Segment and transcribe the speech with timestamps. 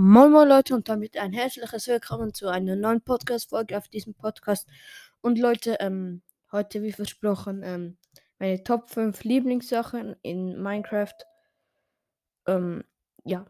[0.00, 4.68] Moin Moin Leute und damit ein herzliches Willkommen zu einer neuen Podcast-Folge auf diesem Podcast.
[5.22, 7.98] Und Leute, ähm, heute wie versprochen, ähm,
[8.38, 11.16] meine Top 5 Lieblingssachen in Minecraft.
[12.46, 12.84] Ähm,
[13.24, 13.44] ja.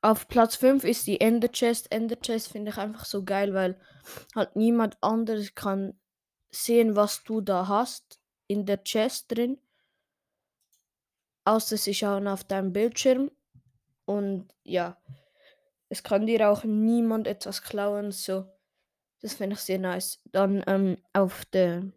[0.00, 1.92] Auf Platz 5 ist die Ender Chest.
[1.92, 3.78] Ender Chest finde ich einfach so geil, weil
[4.34, 6.00] halt niemand anderes kann
[6.50, 9.60] sehen, was du da hast in der Chest drin.
[11.44, 13.30] Außer sie schauen auf deinem Bildschirm.
[14.08, 14.96] Und ja,
[15.90, 18.10] es kann dir auch niemand etwas klauen.
[18.10, 18.46] So,
[19.20, 20.22] das finde ich sehr nice.
[20.32, 21.92] Dann ähm, auf dem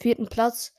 [0.00, 0.74] vierten Platz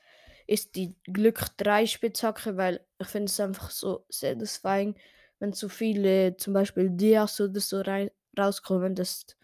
[0.46, 4.96] ist die Glück 3 Spitzhacke, weil ich finde es einfach so satisfying,
[5.38, 8.94] wenn so viele zum Beispiel Dias oder so rein, rauskommen.
[8.94, 9.38] Das ist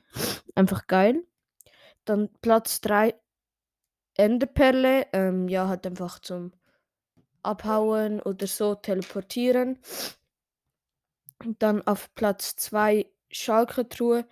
[0.55, 1.24] einfach geil.
[2.05, 3.15] Dann Platz 3
[4.16, 5.07] Enderperle.
[5.15, 6.52] Ähm, ja, hat einfach zum
[7.43, 9.79] Abhauen oder so teleportieren.
[11.59, 14.27] Dann auf Platz 2 Schalke-Truhe.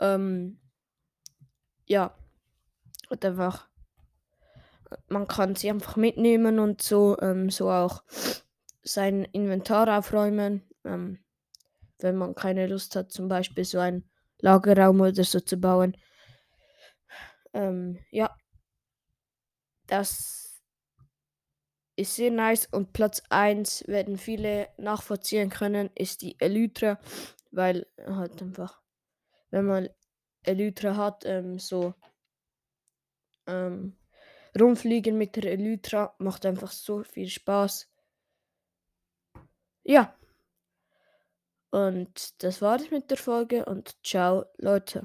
[0.00, 0.60] Ähm,
[1.86, 2.14] ja.
[3.08, 3.68] Und einfach.
[5.08, 8.02] Man kann sie einfach mitnehmen und so, ähm, so auch
[8.82, 10.62] sein Inventar aufräumen.
[10.84, 11.24] Ähm,
[11.98, 15.96] wenn man keine Lust hat, zum Beispiel so einen Lagerraum oder so zu bauen.
[17.54, 18.34] Ähm, ja.
[19.86, 20.51] Das
[21.96, 26.98] ist sehr nice und Platz 1 werden viele nachvollziehen können, ist die Elytra,
[27.50, 28.80] weil halt einfach,
[29.50, 29.88] wenn man
[30.44, 31.94] Elytra hat, ähm, so
[33.46, 33.96] ähm,
[34.58, 37.88] rumfliegen mit der Elytra macht einfach so viel Spaß.
[39.84, 40.16] Ja.
[41.70, 45.00] Und das war es mit der Folge und ciao Leute.